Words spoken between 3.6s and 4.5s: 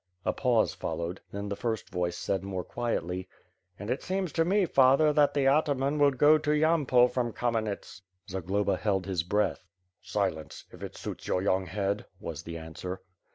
"And it seems to